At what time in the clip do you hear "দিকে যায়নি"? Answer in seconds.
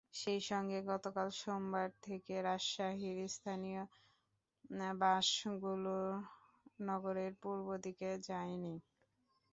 7.85-8.75